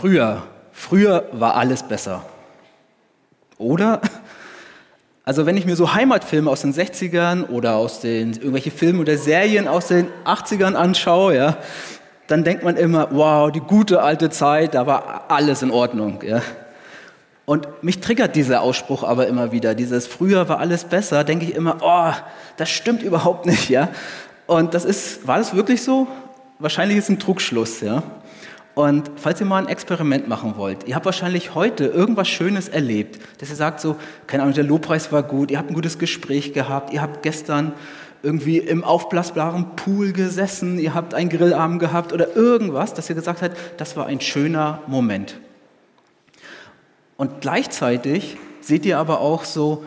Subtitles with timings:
[0.00, 2.22] Früher, früher war alles besser.
[3.58, 4.00] Oder?
[5.24, 9.18] Also wenn ich mir so Heimatfilme aus den 60ern oder aus den irgendwelche Filme oder
[9.18, 11.56] Serien aus den 80ern anschaue, ja,
[12.28, 16.42] dann denkt man immer, wow, die gute alte Zeit, da war alles in Ordnung, ja.
[17.44, 21.56] Und mich triggert dieser Ausspruch aber immer wieder, dieses früher war alles besser, denke ich
[21.56, 22.12] immer, oh,
[22.56, 23.88] das stimmt überhaupt nicht, ja.
[24.46, 26.06] Und das ist, war das wirklich so?
[26.60, 28.04] Wahrscheinlich ist ein Trugschluss, ja.
[28.78, 33.18] Und falls ihr mal ein Experiment machen wollt, ihr habt wahrscheinlich heute irgendwas Schönes erlebt,
[33.38, 33.96] dass ihr sagt so,
[34.28, 37.72] keine Ahnung, der Lobpreis war gut, ihr habt ein gutes Gespräch gehabt, ihr habt gestern
[38.22, 43.42] irgendwie im aufblasbaren Pool gesessen, ihr habt einen Grillabend gehabt oder irgendwas, dass ihr gesagt
[43.42, 45.40] habt, das war ein schöner Moment.
[47.16, 49.82] Und gleichzeitig seht ihr aber auch so,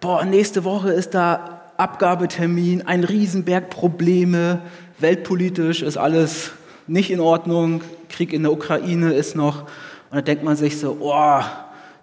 [0.00, 4.62] boah, nächste Woche ist da Abgabetermin, ein Riesenberg Probleme,
[4.98, 6.52] weltpolitisch ist alles
[6.86, 10.98] nicht in Ordnung, Krieg in der Ukraine ist noch, und da denkt man sich so,
[11.00, 11.40] oh,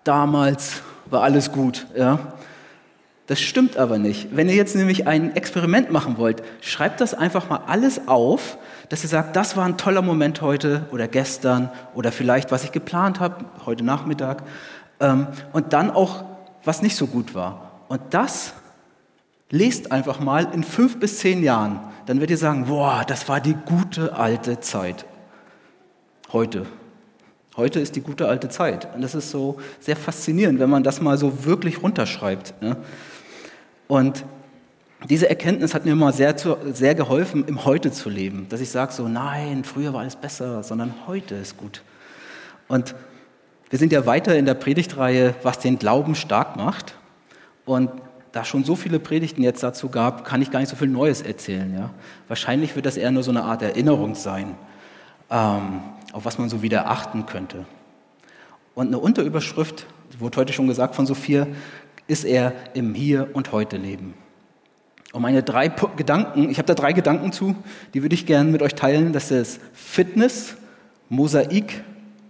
[0.03, 1.85] damals war alles gut.
[1.95, 2.19] Ja?
[3.27, 4.29] Das stimmt aber nicht.
[4.35, 9.03] Wenn ihr jetzt nämlich ein Experiment machen wollt, schreibt das einfach mal alles auf, dass
[9.03, 13.19] ihr sagt, das war ein toller Moment heute oder gestern oder vielleicht, was ich geplant
[13.19, 14.43] habe, heute Nachmittag.
[15.01, 16.23] Ähm, und dann auch,
[16.63, 17.81] was nicht so gut war.
[17.89, 18.53] Und das
[19.49, 21.81] lest einfach mal in fünf bis zehn Jahren.
[22.05, 25.05] Dann werdet ihr sagen, boah, das war die gute alte Zeit.
[26.33, 26.65] Heute.
[27.55, 28.93] Heute ist die gute alte Zeit.
[28.93, 32.61] Und das ist so sehr faszinierend, wenn man das mal so wirklich runterschreibt.
[32.61, 32.75] Ne?
[33.87, 34.25] Und
[35.09, 36.35] diese Erkenntnis hat mir immer sehr,
[36.73, 38.47] sehr geholfen, im Heute zu leben.
[38.49, 41.81] Dass ich sage so, nein, früher war alles besser, sondern heute ist gut.
[42.67, 42.93] Und
[43.69, 46.95] wir sind ja weiter in der Predigtreihe, was den Glauben stark macht.
[47.63, 47.89] Und
[48.33, 51.21] da schon so viele Predigten jetzt dazu gab, kann ich gar nicht so viel Neues
[51.21, 51.73] erzählen.
[51.73, 51.89] Ja?
[52.27, 54.55] Wahrscheinlich wird das eher nur so eine Art Erinnerung sein,
[55.29, 55.81] ähm,
[56.17, 57.65] auf was man so wieder achten könnte.
[58.73, 59.85] Und eine Unterüberschrift,
[60.17, 61.45] wurde heute schon gesagt von Sophia,
[62.07, 64.15] ist eher im Hier und Heute leben.
[65.13, 67.55] Und meine drei Gedanken, ich habe da drei Gedanken zu,
[67.93, 69.13] die würde ich gerne mit euch teilen.
[69.13, 70.55] Das ist Fitness,
[71.07, 71.83] Mosaik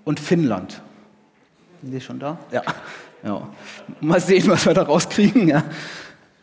[0.04, 0.82] und Finnland.
[1.82, 2.38] Sind die schon da?
[2.52, 2.64] Ja.
[3.24, 3.48] ja.
[4.02, 5.48] Mal sehen, was wir da rauskriegen.
[5.48, 5.64] Ja.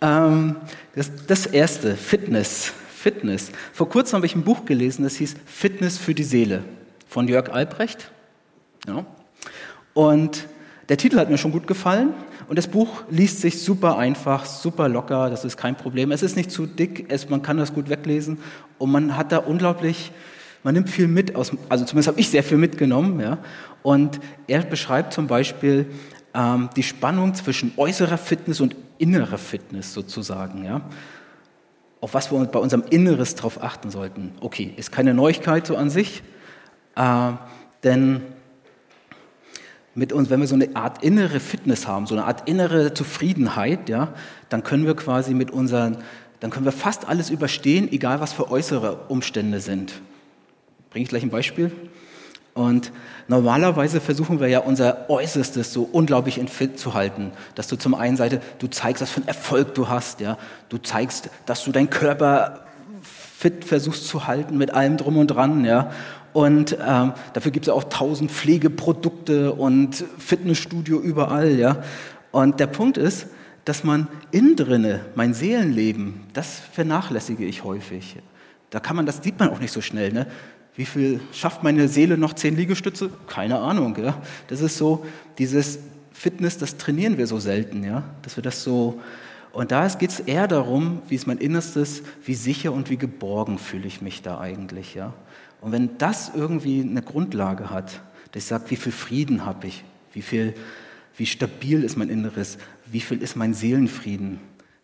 [0.00, 0.56] Ähm,
[0.94, 2.72] das, das erste, Fitness.
[2.96, 3.50] Fitness.
[3.74, 6.64] Vor kurzem habe ich ein Buch gelesen, das hieß Fitness für die Seele
[7.14, 8.10] von Jörg Albrecht.
[8.88, 9.06] Ja.
[9.94, 10.48] Und
[10.88, 12.12] der Titel hat mir schon gut gefallen
[12.48, 16.10] und das Buch liest sich super einfach, super locker, das ist kein Problem.
[16.10, 18.38] Es ist nicht zu dick, es, man kann das gut weglesen
[18.78, 20.10] und man hat da unglaublich,
[20.64, 23.20] man nimmt viel mit, aus, also zumindest habe ich sehr viel mitgenommen.
[23.20, 23.38] Ja.
[23.84, 25.86] Und er beschreibt zum Beispiel
[26.34, 30.64] ähm, die Spannung zwischen äußerer Fitness und innerer Fitness sozusagen.
[30.64, 30.80] Ja.
[32.00, 34.32] Auf was wir bei unserem Inneres drauf achten sollten.
[34.40, 36.24] Okay, ist keine Neuigkeit so an sich,
[36.96, 37.32] äh,
[37.82, 38.22] denn
[39.94, 43.88] mit uns, wenn wir so eine Art innere Fitness haben, so eine Art innere Zufriedenheit,
[43.88, 44.12] ja,
[44.48, 45.98] dann können wir quasi mit unseren,
[46.40, 50.00] dann können wir fast alles überstehen, egal was für äußere Umstände sind.
[50.90, 51.70] Bringe ich gleich ein Beispiel?
[52.54, 52.92] Und
[53.26, 57.94] normalerweise versuchen wir ja unser Äußerstes so unglaublich in Fit zu halten, dass du zum
[57.94, 60.38] einen Seite, du zeigst, was für einen Erfolg du hast, ja,
[60.68, 62.66] du zeigst, dass du deinen Körper
[63.02, 65.90] fit versuchst zu halten mit allem drum und dran, ja,
[66.34, 71.52] und ähm, dafür gibt es auch tausend Pflegeprodukte und Fitnessstudio überall.
[71.52, 71.84] Ja?
[72.32, 73.28] Und der Punkt ist,
[73.64, 78.16] dass man innen drinne, mein Seelenleben, das vernachlässige ich häufig.
[78.70, 80.12] Da kann man, das sieht man auch nicht so schnell.
[80.12, 80.26] Ne?
[80.74, 83.10] Wie viel schafft meine Seele noch zehn Liegestütze?
[83.28, 83.96] Keine Ahnung.
[83.96, 84.20] Ja?
[84.48, 85.06] Das ist so,
[85.38, 85.78] dieses
[86.12, 88.02] Fitness, das trainieren wir so selten, ja?
[88.22, 89.00] dass wir das so.
[89.52, 93.58] Und da geht es eher darum, wie ist mein Innerstes, wie sicher und wie geborgen
[93.58, 95.14] fühle ich mich da eigentlich, ja.
[95.64, 98.02] Und wenn das irgendwie eine Grundlage hat,
[98.32, 99.82] dass ich sage, wie viel Frieden habe ich,
[100.12, 100.52] wie, viel,
[101.16, 104.40] wie stabil ist mein Inneres, wie viel ist mein Seelenfrieden,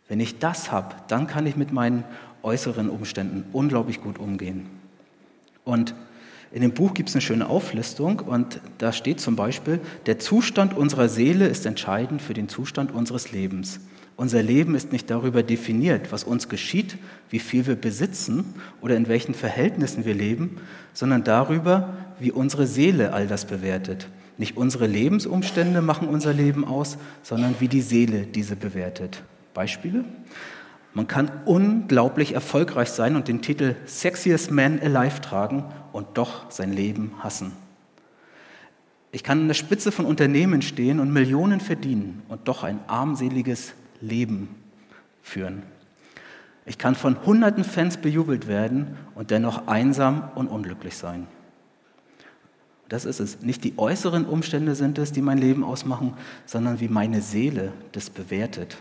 [0.09, 2.05] wenn ich das habe, dann kann ich mit meinen
[2.43, 4.71] äußeren Umständen unglaublich gut umgehen.
[5.65, 5.95] Und
[6.51, 10.75] in dem Buch gibt es eine schöne Auflistung und da steht zum Beispiel, der Zustand
[10.75, 13.81] unserer Seele ist entscheidend für den Zustand unseres Lebens.
[14.21, 16.99] Unser Leben ist nicht darüber definiert, was uns geschieht,
[17.31, 18.45] wie viel wir besitzen
[18.83, 20.59] oder in welchen Verhältnissen wir leben,
[20.93, 24.11] sondern darüber, wie unsere Seele all das bewertet.
[24.37, 29.23] Nicht unsere Lebensumstände machen unser Leben aus, sondern wie die Seele diese bewertet.
[29.55, 30.05] Beispiele?
[30.93, 36.75] Man kann unglaublich erfolgreich sein und den Titel Sexiest Man Alive tragen und doch sein
[36.75, 37.53] Leben hassen.
[39.13, 43.73] Ich kann an der Spitze von Unternehmen stehen und Millionen verdienen und doch ein armseliges
[44.01, 44.55] Leben
[45.23, 45.63] führen.
[46.67, 51.27] Ich kann von hunderten Fans bejubelt werden und dennoch einsam und unglücklich sein.
[52.89, 53.41] Das ist es.
[53.41, 56.15] Nicht die äußeren Umstände sind es, die mein Leben ausmachen,
[56.45, 58.79] sondern wie meine Seele das bewertet.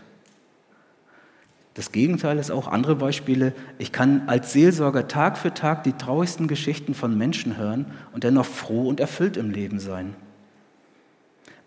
[1.75, 3.53] Das Gegenteil ist auch andere Beispiele.
[3.77, 8.45] Ich kann als Seelsorger Tag für Tag die traurigsten Geschichten von Menschen hören und dennoch
[8.45, 10.15] froh und erfüllt im Leben sein.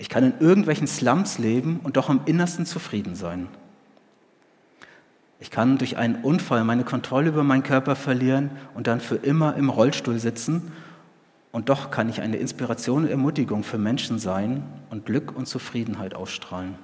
[0.03, 3.47] Ich kann in irgendwelchen Slums leben und doch am Innersten zufrieden sein.
[5.39, 9.55] Ich kann durch einen Unfall meine Kontrolle über meinen Körper verlieren und dann für immer
[9.55, 10.73] im Rollstuhl sitzen
[11.53, 16.15] und doch kann ich eine Inspiration und Ermutigung für Menschen sein und Glück und Zufriedenheit
[16.15, 16.75] ausstrahlen.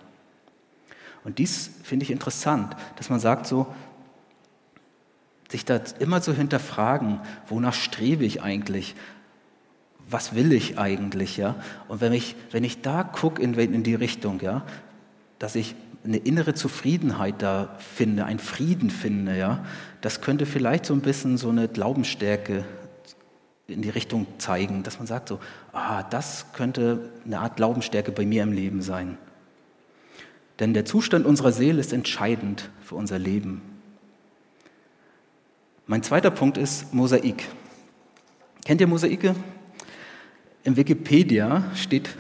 [1.25, 3.67] Und dies finde ich interessant, dass man sagt so,
[5.49, 7.19] sich da immer zu hinterfragen,
[7.49, 8.95] wonach strebe ich eigentlich?
[10.11, 11.57] Was will ich eigentlich, ja?
[11.87, 14.65] Und wenn ich, wenn ich da gucke in, in die Richtung, ja,
[15.39, 15.75] dass ich
[16.05, 19.65] eine innere Zufriedenheit da finde, einen Frieden finde, ja,
[20.01, 22.65] das könnte vielleicht so ein bisschen so eine Glaubensstärke
[23.67, 25.41] in die Richtung zeigen, dass man sagt so,
[25.73, 29.19] ah, das könnte eine Art Glaubensstärke bei mir im Leben sein.
[30.59, 33.61] Denn der Zustand unserer Seele ist entscheidend für unser Leben.
[35.87, 37.47] Mein zweiter Punkt ist Mosaik.
[38.65, 39.35] Kennt ihr Mosaike?
[40.69, 42.11] Im Wikipedia steht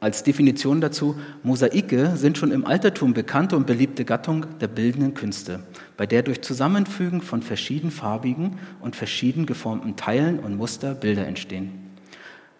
[0.00, 5.60] als Definition dazu, Mosaike sind schon im Altertum bekannte und beliebte Gattung der bildenden Künste,
[5.96, 11.72] bei der durch Zusammenfügen von verschiedenfarbigen und verschieden geformten Teilen und Muster Bilder entstehen.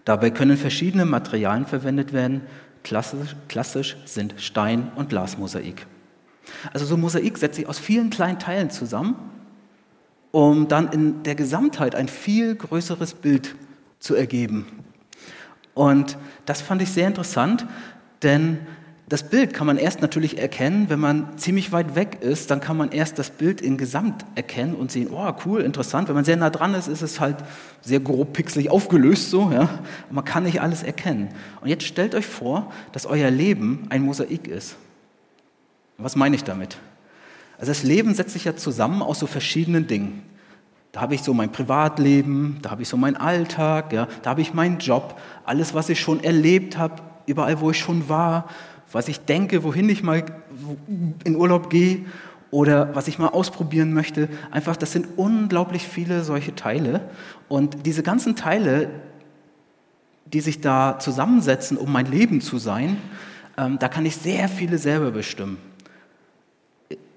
[0.06, 2.41] Dabei können verschiedene Materialien verwendet werden,
[2.83, 5.87] klassisch, klassisch sind Stein- und Glasmosaik.
[6.73, 9.17] Also so ein Mosaik setzt sich aus vielen kleinen Teilen zusammen,
[10.31, 13.55] um dann in der Gesamtheit ein viel größeres Bild
[13.99, 14.86] zu ergeben.
[15.76, 17.67] Und das fand ich sehr interessant,
[18.23, 18.61] denn
[19.11, 22.78] das Bild kann man erst natürlich erkennen, wenn man ziemlich weit weg ist, dann kann
[22.78, 26.08] man erst das Bild in Gesamt erkennen und sehen, oh cool, interessant.
[26.08, 27.37] Wenn man sehr nah dran ist, ist es halt
[27.82, 29.69] sehr grob pixelig aufgelöst so, ja.
[30.11, 31.28] man kann nicht alles erkennen.
[31.61, 34.76] Und jetzt stellt euch vor, dass euer Leben ein Mosaik ist.
[35.99, 36.78] Was meine ich damit?
[37.58, 40.23] Also das Leben setzt sich ja zusammen aus so verschiedenen Dingen.
[40.96, 44.40] Da habe ich so mein Privatleben, da habe ich so meinen Alltag, ja, da habe
[44.40, 48.48] ich meinen Job, alles, was ich schon erlebt habe, überall, wo ich schon war,
[48.90, 50.25] was ich denke, wohin ich mal
[51.22, 52.06] in Urlaub gehe
[52.50, 54.31] oder was ich mal ausprobieren möchte.
[54.50, 57.02] Einfach, das sind unglaublich viele solche Teile.
[57.46, 58.88] Und diese ganzen Teile,
[60.25, 62.96] die sich da zusammensetzen, um mein Leben zu sein,
[63.58, 65.58] ähm, da kann ich sehr viele selber bestimmen.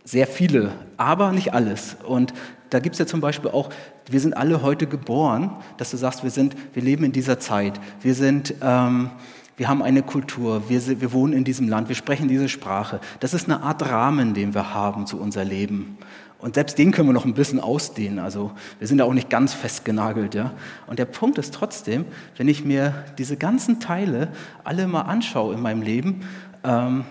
[0.09, 1.95] Sehr viele, aber nicht alles.
[2.03, 2.33] Und
[2.71, 3.69] da gibt es ja zum Beispiel auch,
[4.09, 7.79] wir sind alle heute geboren, dass du sagst, wir, sind, wir leben in dieser Zeit,
[8.01, 9.11] wir, sind, ähm,
[9.55, 13.01] wir haben eine Kultur, wir, wir wohnen in diesem Land, wir sprechen diese Sprache.
[13.19, 15.99] Das ist eine Art Rahmen, den wir haben zu unser Leben.
[16.39, 18.17] Und selbst den können wir noch ein bisschen ausdehnen.
[18.17, 20.33] Also wir sind da auch nicht ganz festgenagelt.
[20.33, 20.53] Ja?
[20.87, 24.29] Und der Punkt ist trotzdem, wenn ich mir diese ganzen Teile
[24.63, 26.21] alle mal anschaue in meinem Leben,
[26.63, 27.05] ähm,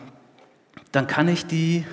[0.90, 1.84] dann kann ich die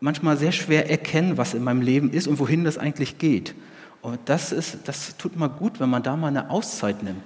[0.00, 3.54] manchmal sehr schwer erkennen, was in meinem Leben ist und wohin das eigentlich geht.
[4.02, 7.22] Und das, ist, das tut mal gut, wenn man da mal eine Auszeit nimmt.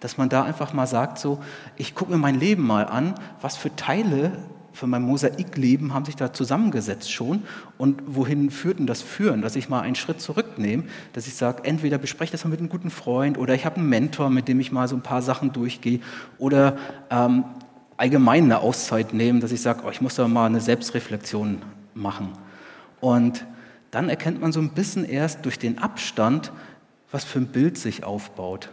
[0.00, 1.40] Dass man da einfach mal sagt, so,
[1.76, 4.32] ich gucke mir mein Leben mal an, was für Teile
[4.72, 7.42] für mein Mosaikleben haben sich da zusammengesetzt schon
[7.76, 9.42] und wohin führt denn das führen?
[9.42, 12.70] Dass ich mal einen Schritt zurücknehme, dass ich sage, entweder bespreche das mal mit einem
[12.70, 15.52] guten Freund oder ich habe einen Mentor, mit dem ich mal so ein paar Sachen
[15.52, 16.00] durchgehe
[16.38, 16.78] oder
[17.10, 17.44] ähm,
[17.96, 21.58] allgemein eine Auszeit nehmen, dass ich sage, oh, ich muss da mal eine Selbstreflexion
[21.94, 22.32] machen.
[23.00, 23.46] Und
[23.90, 26.52] dann erkennt man so ein bisschen erst durch den Abstand,
[27.10, 28.70] was für ein Bild sich aufbaut.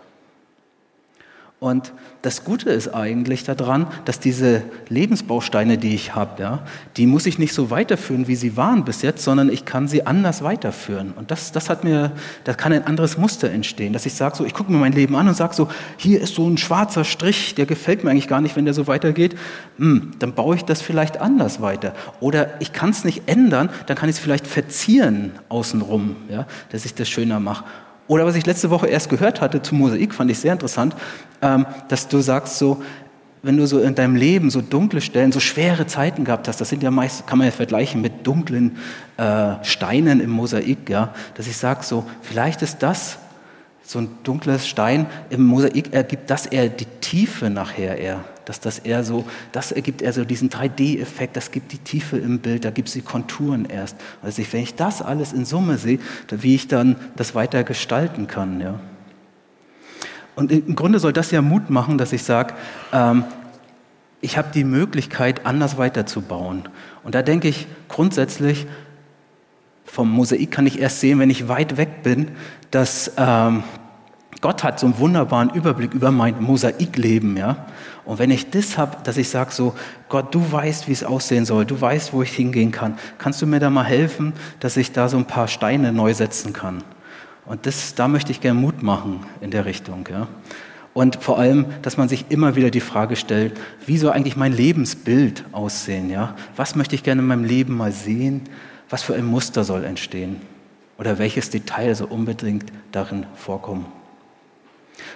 [1.59, 6.59] Und das Gute ist eigentlich daran, dass diese Lebensbausteine, die ich habe, ja,
[6.95, 10.05] die muss ich nicht so weiterführen, wie sie waren bis jetzt, sondern ich kann sie
[10.05, 11.11] anders weiterführen.
[11.17, 12.13] Und das, das hat mir,
[12.45, 15.17] da kann ein anderes Muster entstehen, dass ich sage so, ich gucke mir mein Leben
[15.17, 18.39] an und sage so, hier ist so ein schwarzer Strich, der gefällt mir eigentlich gar
[18.39, 19.35] nicht, wenn der so weitergeht.
[19.77, 21.93] Hm, dann baue ich das vielleicht anders weiter.
[22.21, 26.85] Oder ich kann es nicht ändern, dann kann ich es vielleicht verzieren außenrum, ja, dass
[26.85, 27.65] ich das schöner mache.
[28.09, 30.95] Oder was ich letzte Woche erst gehört hatte zu Mosaik, fand ich sehr interessant,
[31.43, 32.81] ähm, dass du sagst so,
[33.43, 36.69] wenn du so in deinem Leben so dunkle Stellen, so schwere Zeiten gehabt hast, das
[36.69, 38.77] sind ja meist, kann man ja vergleichen mit dunklen
[39.17, 43.19] äh, Steinen im Mosaik, ja, dass ich sage so, vielleicht ist das
[43.83, 48.25] so ein dunkles Stein im Mosaik ergibt das eher die Tiefe nachher eher.
[48.49, 52.39] Dass das eher so, das ergibt eher so diesen 3D-Effekt, das gibt die Tiefe im
[52.39, 53.95] Bild, da gibt es die Konturen erst.
[54.23, 55.99] Also wenn ich das alles in Summe sehe,
[56.31, 58.59] wie ich dann das weiter gestalten kann.
[58.59, 58.79] Ja.
[60.35, 62.55] Und im Grunde soll das ja Mut machen, dass ich sage,
[62.91, 63.23] ähm,
[64.19, 66.63] ich habe die Möglichkeit, anders weiterzubauen.
[67.03, 68.65] Und da denke ich grundsätzlich,
[69.85, 72.29] vom Mosaik kann ich erst sehen, wenn ich weit weg bin,
[72.71, 73.61] dass ähm,
[74.41, 77.65] Gott hat so einen wunderbaren Überblick über mein Mosaikleben, ja.
[78.05, 79.75] Und wenn ich das habe, dass ich sage so,
[80.07, 83.45] Gott, du weißt, wie es aussehen soll, du weißt, wo ich hingehen kann, kannst du
[83.45, 86.83] mir da mal helfen, dass ich da so ein paar Steine neu setzen kann?
[87.45, 90.27] Und das, da möchte ich gerne Mut machen in der Richtung, ja.
[90.93, 94.53] Und vor allem, dass man sich immer wieder die Frage stellt, wie soll eigentlich mein
[94.53, 96.35] Lebensbild aussehen, ja?
[96.55, 98.41] Was möchte ich gerne in meinem Leben mal sehen?
[98.89, 100.37] Was für ein Muster soll entstehen?
[100.97, 103.98] Oder welches Detail soll unbedingt darin vorkommen?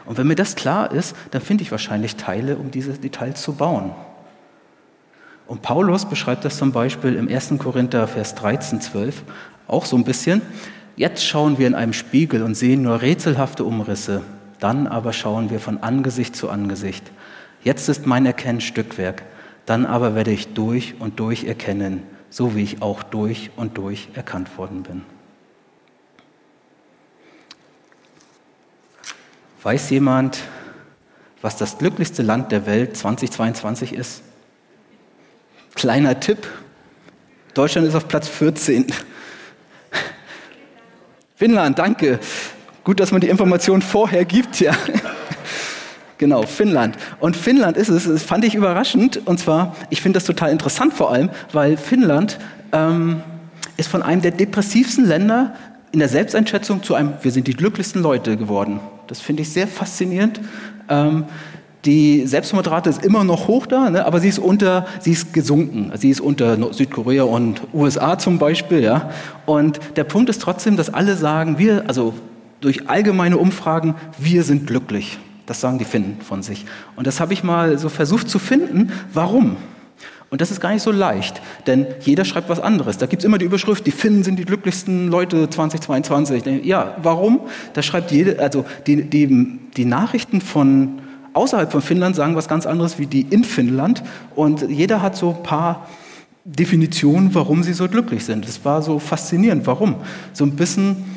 [0.05, 3.53] Und wenn mir das klar ist, dann finde ich wahrscheinlich Teile, um diese Details zu
[3.53, 3.91] bauen.
[5.47, 7.53] Und Paulus beschreibt das zum Beispiel im 1.
[7.59, 9.23] Korinther, Vers 13, 12,
[9.67, 10.41] auch so ein bisschen.
[10.95, 14.21] Jetzt schauen wir in einem Spiegel und sehen nur rätselhafte Umrisse.
[14.59, 17.11] Dann aber schauen wir von Angesicht zu Angesicht.
[17.63, 19.23] Jetzt ist mein Erkennen Stückwerk.
[19.65, 24.09] Dann aber werde ich durch und durch erkennen, so wie ich auch durch und durch
[24.13, 25.01] erkannt worden bin.
[29.63, 30.39] Weiß jemand,
[31.41, 34.21] was das glücklichste Land der Welt 2022 ist?
[35.73, 36.45] Kleiner Tipp.
[37.53, 38.87] Deutschland ist auf Platz 14.
[41.35, 42.19] Finnland, danke.
[42.83, 44.73] Gut, dass man die Information vorher gibt, ja.
[46.17, 46.97] Genau, Finnland.
[47.19, 49.25] Und Finnland ist es, das fand ich überraschend.
[49.25, 52.37] Und zwar, ich finde das total interessant vor allem, weil Finnland
[52.71, 53.21] ähm,
[53.77, 55.55] ist von einem der depressivsten Länder
[55.91, 58.79] in der Selbsteinschätzung zu einem, wir sind die glücklichsten Leute geworden.
[59.07, 60.39] Das finde ich sehr faszinierend.
[60.89, 61.25] Ähm,
[61.85, 65.91] die Selbstmordrate ist immer noch hoch da, ne, aber sie ist unter, sie ist gesunken.
[65.95, 69.09] Sie ist unter Südkorea und USA zum Beispiel, ja.
[69.45, 72.13] Und der Punkt ist trotzdem, dass alle sagen, wir, also
[72.61, 75.19] durch allgemeine Umfragen, wir sind glücklich.
[75.45, 76.65] Das sagen die Finnen von sich.
[76.95, 78.93] Und das habe ich mal so versucht zu finden.
[79.13, 79.57] Warum?
[80.33, 82.97] Und das ist gar nicht so leicht, denn jeder schreibt was anderes.
[82.97, 86.65] Da gibt es immer die Überschrift, die Finnen sind die glücklichsten Leute 2022.
[86.65, 87.41] Ja, warum?
[87.73, 92.65] Da schreibt jede, also die, die, die Nachrichten von außerhalb von Finnland sagen was ganz
[92.65, 94.01] anderes wie die in Finnland.
[94.33, 95.87] Und jeder hat so ein paar
[96.45, 98.47] Definitionen, warum sie so glücklich sind.
[98.47, 99.67] Das war so faszinierend.
[99.67, 99.97] Warum?
[100.33, 101.12] So ein bisschen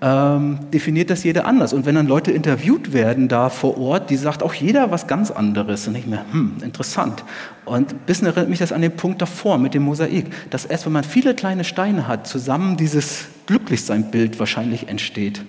[0.00, 1.72] ähm, definiert das jeder anders.
[1.72, 5.30] Und wenn dann Leute interviewt werden da vor Ort, die sagt auch jeder was ganz
[5.30, 5.88] anderes.
[5.88, 7.24] Und ich mir, hm, interessant.
[7.64, 10.86] Und ein bisschen erinnert mich das an den Punkt davor mit dem Mosaik, dass erst
[10.86, 15.44] wenn man viele kleine Steine hat, zusammen dieses Glücklichsein-Bild wahrscheinlich entsteht.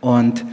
[0.00, 0.44] Und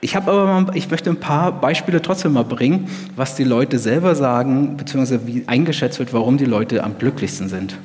[0.00, 3.80] ich habe aber mal, ich möchte ein paar Beispiele trotzdem mal bringen, was die Leute
[3.80, 7.76] selber sagen, beziehungsweise wie eingeschätzt wird, warum die Leute am glücklichsten sind.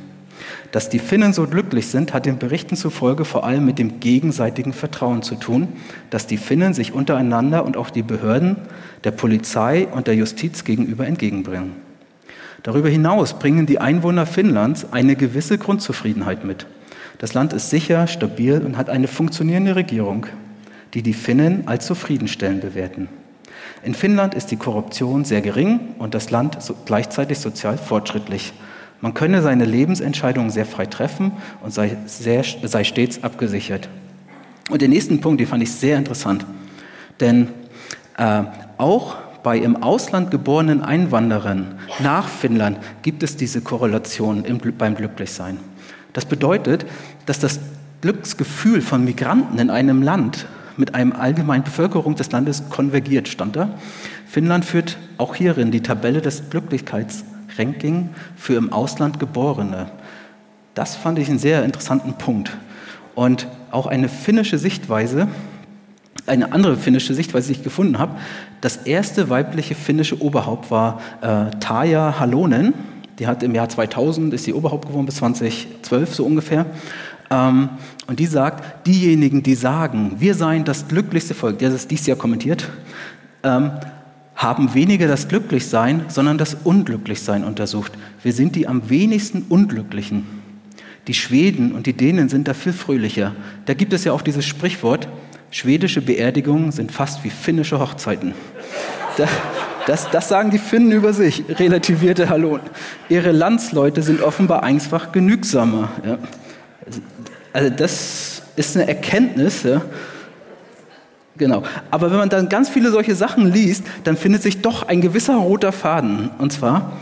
[0.72, 4.72] Dass die Finnen so glücklich sind, hat den Berichten zufolge vor allem mit dem gegenseitigen
[4.72, 5.68] Vertrauen zu tun,
[6.10, 8.56] dass die Finnen sich untereinander und auch die Behörden,
[9.04, 11.74] der Polizei und der Justiz gegenüber entgegenbringen.
[12.64, 16.68] Darüber hinaus bringen die Einwohner Finnlands eine gewisse Grundzufriedenheit mit.
[17.18, 20.28] Das Land ist sicher, stabil und hat eine funktionierende Regierung,
[20.94, 23.10] die die Finnen als zufriedenstellend bewerten.
[23.84, 28.54] In Finnland ist die Korruption sehr gering und das Land gleichzeitig sozial fortschrittlich.
[29.02, 31.32] Man könne seine Lebensentscheidungen sehr frei treffen
[31.62, 33.90] und sei, sehr, sei stets abgesichert.
[34.70, 36.46] Und den nächsten Punkt, den fand ich sehr interessant.
[37.20, 37.48] Denn
[38.18, 38.44] äh,
[38.78, 45.58] auch bei im Ausland geborenen Einwanderern nach Finnland gibt es diese Korrelation im, beim Glücklichsein.
[46.14, 46.86] Das bedeutet,
[47.26, 47.60] dass das
[48.02, 50.46] Glücksgefühl von Migranten in einem Land
[50.78, 53.70] mit einem allgemeinen Bevölkerung des Landes konvergiert, stand da.
[54.26, 57.26] Finnland führt auch hierin die Tabelle des Glücklichkeits,
[57.62, 59.88] Ranking für im Ausland Geborene.
[60.74, 62.52] Das fand ich einen sehr interessanten Punkt.
[63.14, 65.28] Und auch eine finnische Sichtweise,
[66.26, 68.16] eine andere finnische Sichtweise, die ich gefunden habe.
[68.62, 72.74] Das erste weibliche finnische Oberhaupt war äh, Taja Halonen.
[73.20, 76.66] Die hat im Jahr 2000, ist sie Oberhaupt geworden bis 2012 so ungefähr.
[77.30, 77.70] Ähm,
[78.08, 82.18] und die sagt, diejenigen, die sagen, wir seien das glücklichste Volk, der das dies Jahr
[82.18, 82.70] kommentiert,
[83.44, 83.72] ähm,
[84.42, 87.92] haben weniger das Glücklichsein, sondern das Unglücklichsein untersucht.
[88.24, 90.26] Wir sind die am wenigsten Unglücklichen.
[91.08, 93.36] Die Schweden und die Dänen sind dafür fröhlicher.
[93.66, 95.08] Da gibt es ja auch dieses Sprichwort,
[95.52, 98.34] schwedische Beerdigungen sind fast wie finnische Hochzeiten.
[99.18, 99.30] Das,
[99.86, 102.62] das, das sagen die Finnen über sich, relativierte Hallon.
[103.10, 105.90] Ihre Landsleute sind offenbar einfach genügsamer.
[106.06, 106.18] Ja.
[107.54, 109.82] Also das ist eine Erkenntnis, ja,
[111.38, 111.64] Genau.
[111.90, 115.36] Aber wenn man dann ganz viele solche Sachen liest, dann findet sich doch ein gewisser
[115.36, 116.30] roter Faden.
[116.38, 116.94] Und zwar,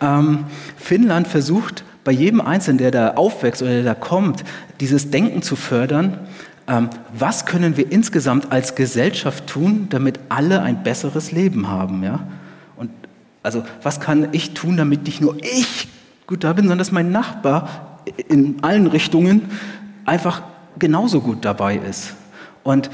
[0.00, 0.44] ähm,
[0.76, 4.44] Finnland versucht bei jedem Einzelnen, der da aufwächst oder der da kommt,
[4.80, 6.18] dieses Denken zu fördern.
[6.66, 12.02] Ähm, was können wir insgesamt als Gesellschaft tun, damit alle ein besseres Leben haben?
[12.02, 12.20] Ja?
[12.76, 12.90] Und
[13.42, 15.88] also, was kann ich tun, damit nicht nur ich
[16.26, 19.50] gut da bin, sondern dass mein Nachbar in allen Richtungen
[20.06, 20.42] einfach
[20.78, 22.14] genauso gut dabei ist?
[22.62, 22.88] Und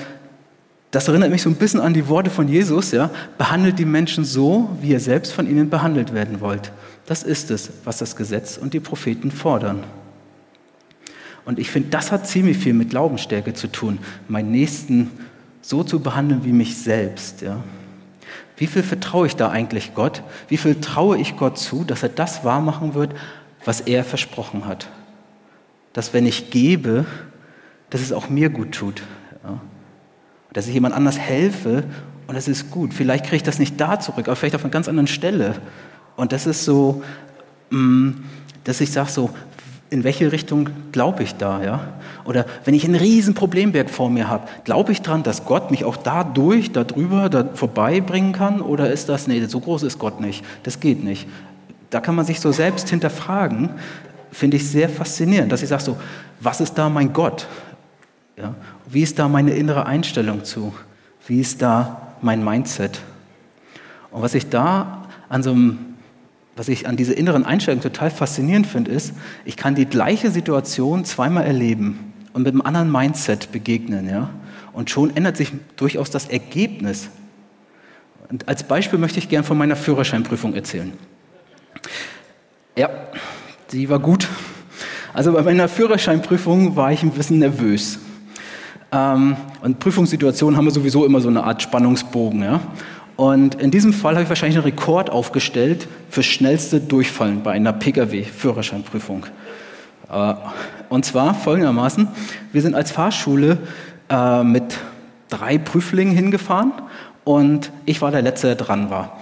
[0.91, 3.11] das erinnert mich so ein bisschen an die Worte von Jesus, ja.
[3.39, 6.73] Behandelt die Menschen so, wie ihr selbst von ihnen behandelt werden wollt.
[7.07, 9.85] Das ist es, was das Gesetz und die Propheten fordern.
[11.45, 15.11] Und ich finde, das hat ziemlich viel mit Glaubensstärke zu tun, meinen Nächsten
[15.63, 17.63] so zu behandeln wie mich selbst, ja.
[18.57, 20.23] Wie viel vertraue ich da eigentlich Gott?
[20.49, 23.15] Wie viel traue ich Gott zu, dass er das wahrmachen wird,
[23.65, 24.89] was er versprochen hat?
[25.95, 27.07] Dass wenn ich gebe,
[27.89, 29.03] dass es auch mir gut tut.
[30.53, 31.85] Dass ich jemand anders helfe
[32.27, 32.95] und das ist gut.
[32.95, 35.57] Vielleicht kriege ich das nicht da zurück, aber vielleicht auf einer ganz anderen Stelle.
[36.17, 37.03] Und das ist so,
[37.71, 38.11] mm,
[38.65, 39.31] dass ich sage so,
[39.91, 41.81] in welche Richtung glaube ich da, ja?
[42.25, 45.85] Oder wenn ich einen riesen Problemberg vor mir habe, glaube ich daran, dass Gott mich
[45.85, 48.61] auch dadurch, darüber, da vorbeibringen kann?
[48.61, 51.27] Oder ist das, nee, so groß ist Gott nicht, das geht nicht.
[51.91, 53.71] Da kann man sich so selbst hinterfragen,
[54.31, 55.97] finde ich sehr faszinierend, dass ich sage so,
[56.39, 57.49] was ist da mein Gott?
[58.37, 58.55] Ja?
[58.91, 60.75] Wie ist da meine innere Einstellung zu?
[61.27, 63.01] Wie ist da mein Mindset?
[64.11, 65.79] Und was ich da an so einem
[66.57, 69.15] was ich an dieser inneren Einstellung total faszinierend finde, ist,
[69.47, 74.07] ich kann die gleiche Situation zweimal erleben und mit einem anderen Mindset begegnen.
[74.07, 74.29] Ja?
[74.75, 77.09] Und schon ändert sich durchaus das Ergebnis.
[78.29, 80.93] Und als Beispiel möchte ich gerne von meiner Führerscheinprüfung erzählen.
[82.77, 82.91] Ja,
[83.69, 84.29] sie war gut.
[85.15, 88.01] Also bei meiner Führerscheinprüfung war ich ein bisschen nervös.
[88.93, 92.43] Ähm, und Prüfungssituationen haben wir sowieso immer so eine Art Spannungsbogen.
[92.43, 92.61] Ja?
[93.17, 97.73] Und in diesem Fall habe ich wahrscheinlich einen Rekord aufgestellt für schnellste Durchfallen bei einer
[97.73, 99.27] Pkw-Führerscheinprüfung.
[100.11, 100.35] Äh,
[100.89, 102.09] und zwar folgendermaßen,
[102.53, 103.59] wir sind als Fahrschule
[104.09, 104.79] äh, mit
[105.29, 106.73] drei Prüflingen hingefahren
[107.25, 109.21] und ich war der Letzte, der dran war.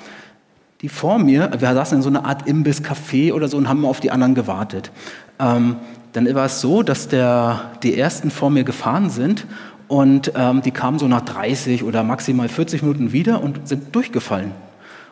[0.81, 4.01] Die vor mir, wir saßen in so einer Art Imbiss-Café oder so und haben auf
[4.01, 4.93] die anderen gewartet.
[5.41, 5.77] Ähm,
[6.19, 9.47] dann war es so, dass der, die ersten vor mir gefahren sind
[9.87, 14.51] und ähm, die kamen so nach 30 oder maximal 40 Minuten wieder und sind durchgefallen.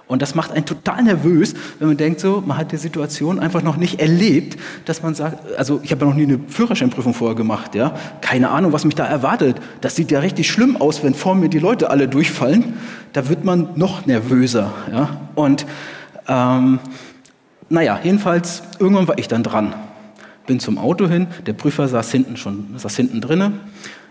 [0.09, 3.63] Und das macht einen total nervös, wenn man denkt, so, man hat die Situation einfach
[3.63, 7.37] noch nicht erlebt, dass man sagt, also ich habe ja noch nie eine Führerscheinprüfung vorher
[7.37, 9.61] gemacht, ja, keine Ahnung, was mich da erwartet.
[9.81, 12.75] Das sieht ja richtig schlimm aus, wenn vor mir die Leute alle durchfallen.
[13.13, 15.21] Da wird man noch nervöser, ja.
[15.35, 15.67] Und
[16.29, 16.81] ähm,
[17.69, 19.75] naja, jedenfalls irgendwann war ich dann dran,
[20.47, 23.61] bin zum Auto hin, der Prüfer saß hinten schon, saß hinten drinnen.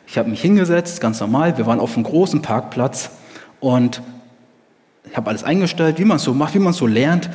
[0.07, 1.57] Ich habe mich hingesetzt, ganz normal.
[1.57, 3.09] Wir waren auf einem großen Parkplatz
[3.59, 4.01] und
[5.09, 7.29] ich habe alles eingestellt, wie man es so macht, wie man es so lernt.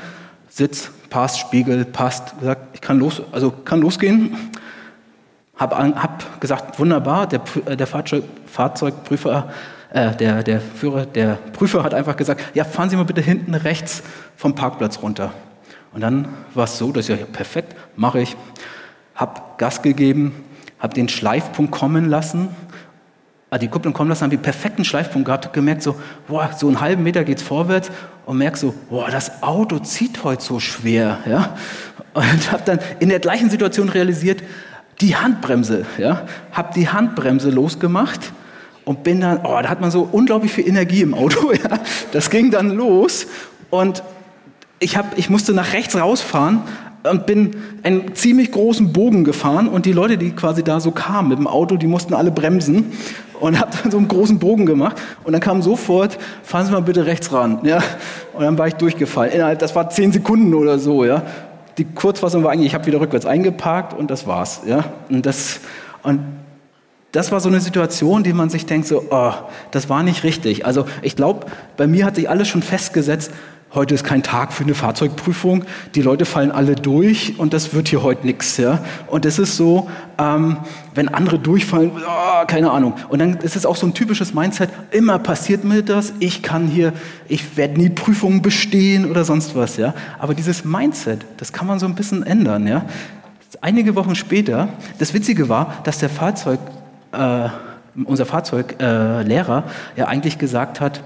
[0.48, 2.38] Sitz, passt, Spiegel, passt.
[2.38, 4.36] Gesagt, ich kann los, also kann losgehen.
[5.56, 7.26] Habe hab gesagt, wunderbar.
[7.26, 9.50] Der, äh, der Fahrzeug, Fahrzeugprüfer,
[9.92, 13.54] äh, der, der Führer, der Prüfer hat einfach gesagt, ja, fahren Sie mal bitte hinten
[13.54, 14.02] rechts
[14.36, 15.32] vom Parkplatz runter.
[15.92, 18.36] Und dann war es so, dass ich ja perfekt, mache ich.
[19.14, 20.34] Habe Gas gegeben,
[20.78, 22.48] habe den Schleifpunkt kommen lassen,
[23.50, 25.96] also die Kupplung kommen lassen, habe den perfekten Schleifpunkt gehabt, gemerkt so,
[26.28, 27.90] boah, so einen halben Meter geht's vorwärts
[28.24, 31.56] und merk so, boah, das Auto zieht heute so schwer, ja.
[32.14, 34.42] Und habe dann in der gleichen Situation realisiert,
[35.00, 38.32] die Handbremse, ja, habe die Handbremse losgemacht
[38.84, 41.80] und bin dann, oh, da hat man so unglaublich viel Energie im Auto, ja.
[42.12, 43.26] Das ging dann los
[43.70, 44.04] und
[44.78, 46.62] ich, hab, ich musste nach rechts rausfahren,
[47.02, 51.28] und bin einen ziemlich großen Bogen gefahren und die Leute, die quasi da so kamen
[51.28, 52.92] mit dem Auto, die mussten alle bremsen
[53.40, 56.82] und habe dann so einen großen Bogen gemacht und dann kam sofort, fahren Sie mal
[56.82, 57.78] bitte rechts ran, ja,
[58.34, 59.32] und dann war ich durchgefallen.
[59.32, 61.22] Innerhalb, das war zehn Sekunden oder so, ja.
[61.78, 64.84] Die Kurzfassung war eigentlich, ich habe wieder rückwärts eingeparkt und das war's, ja.
[65.08, 65.60] Und das
[66.02, 66.20] und
[67.12, 69.32] das war so eine Situation, die man sich denkt so, oh,
[69.72, 70.64] das war nicht richtig.
[70.64, 73.32] Also ich glaube, bei mir hat sich alles schon festgesetzt,
[73.72, 75.64] Heute ist kein Tag für eine Fahrzeugprüfung.
[75.94, 78.56] Die Leute fallen alle durch und das wird hier heute nichts.
[78.56, 78.80] Ja?
[79.06, 80.56] Und es ist so, ähm,
[80.96, 82.94] wenn andere durchfallen, oh, keine Ahnung.
[83.10, 86.66] Und dann ist es auch so ein typisches Mindset, immer passiert mir das, ich kann
[86.66, 86.92] hier,
[87.28, 89.76] ich werde nie Prüfungen bestehen oder sonst was.
[89.76, 89.94] Ja?
[90.18, 92.66] Aber dieses Mindset, das kann man so ein bisschen ändern.
[92.66, 92.86] Ja?
[93.60, 96.58] Einige Wochen später, das Witzige war, dass der Fahrzeug,
[97.12, 97.48] äh,
[98.04, 99.64] unser Fahrzeuglehrer
[99.96, 101.02] äh, ja eigentlich gesagt hat,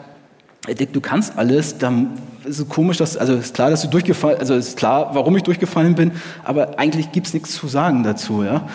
[0.67, 2.13] du kannst alles, dann
[2.45, 5.43] ist es komisch, dass, also ist klar, dass du durchgefallen, also ist klar, warum ich
[5.43, 8.67] durchgefallen bin, aber eigentlich gibt es nichts zu sagen dazu, ja.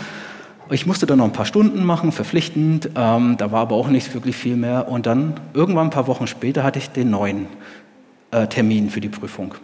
[0.71, 4.13] Ich musste dann noch ein paar Stunden machen, verpflichtend, ähm, da war aber auch nicht
[4.13, 7.47] wirklich viel mehr und dann irgendwann ein paar Wochen später hatte ich den neuen
[8.29, 9.55] äh, Termin für die Prüfung.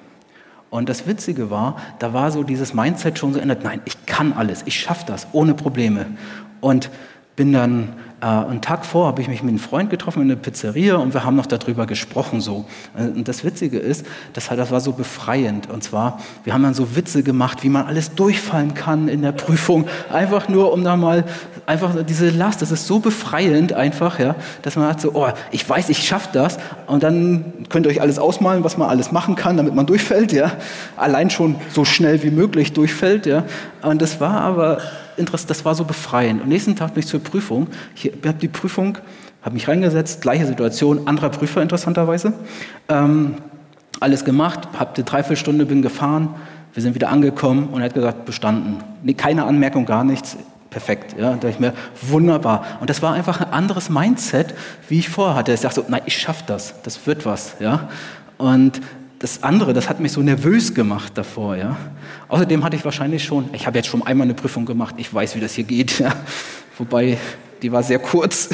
[0.71, 4.33] Und das Witzige war, da war so dieses Mindset schon so ändert, nein, ich kann
[4.33, 6.07] alles, ich schaffe das ohne Probleme.
[6.59, 6.89] Und
[7.35, 10.39] bin dann äh, einen Tag vor, habe ich mich mit einem Freund getroffen in einer
[10.39, 12.65] Pizzeria und wir haben noch darüber gesprochen so.
[12.97, 15.69] Äh, und das Witzige ist, das, das war so befreiend.
[15.69, 19.33] Und zwar, wir haben dann so Witze gemacht, wie man alles durchfallen kann in der
[19.33, 21.25] Prüfung, einfach nur um da mal
[21.65, 22.61] einfach diese Last.
[22.61, 26.29] Das ist so befreiend einfach, ja, dass man hat so, oh, ich weiß, ich schaffe
[26.31, 26.57] das.
[26.87, 30.31] Und dann könnt ihr euch alles ausmalen, was man alles machen kann, damit man durchfällt,
[30.31, 30.53] ja.
[30.95, 33.43] Allein schon so schnell wie möglich durchfällt, ja.
[33.81, 34.79] Und das war aber
[35.17, 36.41] das war so befreiend.
[36.41, 37.67] Und nächsten Tag bin ich zur Prüfung.
[37.95, 38.97] Ich habe die Prüfung,
[39.41, 42.33] habe mich reingesetzt, gleiche Situation, anderer Prüfer interessanterweise.
[42.89, 43.35] Ähm,
[43.99, 46.35] alles gemacht, habe eine Dreiviertelstunde, bin gefahren,
[46.73, 48.77] wir sind wieder angekommen und er hat gesagt, bestanden.
[49.01, 50.37] Nee, keine Anmerkung, gar nichts.
[50.69, 52.65] Perfekt, ja, da dachte ich mir, wunderbar.
[52.81, 54.53] Und das war einfach ein anderes Mindset,
[54.89, 55.53] wie ich vorher hatte.
[55.53, 57.87] Ich dachte so, nein, ich schaffe das, das wird was, ja.
[58.37, 58.81] Und
[59.25, 61.55] das andere, das hat mich so nervös gemacht davor.
[61.55, 61.77] Ja.
[62.27, 65.35] Außerdem hatte ich wahrscheinlich schon, ich habe jetzt schon einmal eine Prüfung gemacht, ich weiß,
[65.35, 65.99] wie das hier geht.
[66.05, 66.13] Ja.
[66.77, 67.17] Wobei,
[67.61, 68.49] die war sehr kurz.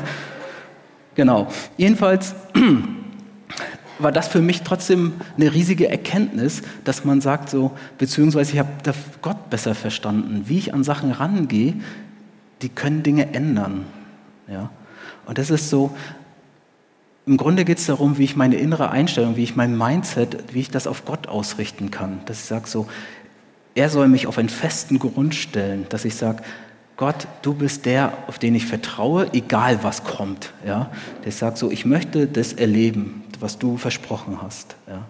[1.16, 1.48] genau.
[1.76, 2.34] Jedenfalls
[3.98, 8.70] war das für mich trotzdem eine riesige Erkenntnis, dass man sagt so, beziehungsweise ich habe
[9.20, 11.74] Gott besser verstanden, wie ich an Sachen rangehe,
[12.62, 13.84] die können Dinge ändern.
[14.50, 14.70] Ja.
[15.26, 15.94] Und das ist so,
[17.28, 20.60] im Grunde geht es darum, wie ich meine innere Einstellung, wie ich mein Mindset, wie
[20.60, 22.20] ich das auf Gott ausrichten kann.
[22.24, 22.86] Dass ich sage so,
[23.74, 26.42] er soll mich auf einen festen Grund stellen, dass ich sage,
[26.96, 30.54] Gott, du bist der, auf den ich vertraue, egal was kommt.
[30.66, 30.90] Ja?
[31.24, 34.76] Der sagt so, ich möchte das erleben, was du versprochen hast.
[34.88, 35.04] Ja?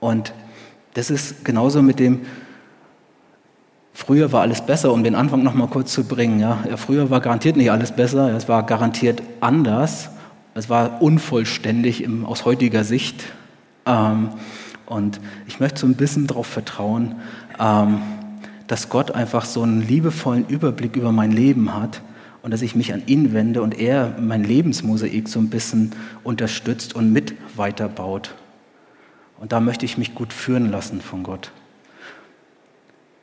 [0.00, 0.34] Und
[0.94, 2.26] das ist genauso mit dem,
[3.94, 6.40] früher war alles besser, um den Anfang nochmal kurz zu bringen.
[6.40, 6.58] Ja?
[6.68, 6.76] ja?
[6.76, 10.10] früher war garantiert nicht alles besser, es war garantiert anders.
[10.54, 13.24] Es war unvollständig im, aus heutiger Sicht.
[13.86, 14.30] Ähm,
[14.86, 17.16] und ich möchte so ein bisschen darauf vertrauen,
[17.58, 18.00] ähm,
[18.66, 22.02] dass Gott einfach so einen liebevollen Überblick über mein Leben hat
[22.42, 25.92] und dass ich mich an ihn wende und er mein Lebensmosaik so ein bisschen
[26.24, 28.34] unterstützt und mit weiterbaut.
[29.38, 31.52] Und da möchte ich mich gut führen lassen von Gott.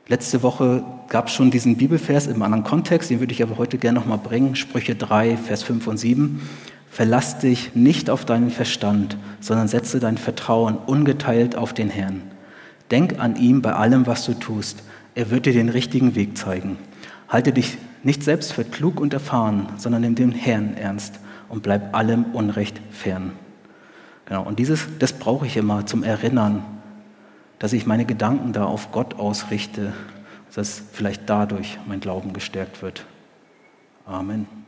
[0.08, 3.78] Letzte Woche gab es schon diesen Bibelvers im anderen Kontext, den würde ich aber heute
[3.78, 6.42] gerne nochmal bringen, Sprüche 3, Vers 5 und 7.
[6.90, 12.22] Verlass dich nicht auf deinen Verstand, sondern setze dein Vertrauen ungeteilt auf den Herrn.
[12.92, 14.84] Denk an ihn bei allem, was du tust.
[15.14, 16.78] Er wird dir den richtigen Weg zeigen.
[17.28, 21.20] Halte dich nicht selbst für klug und erfahren, sondern nimm den Herrn ernst
[21.50, 23.34] und bleib allem Unrecht fern.
[24.26, 26.64] Genau, und dieses, das brauche ich immer zum Erinnern,
[27.60, 29.94] dass ich meine Gedanken da auf Gott ausrichte,
[30.54, 33.06] dass vielleicht dadurch mein Glauben gestärkt wird.
[34.06, 34.67] Amen.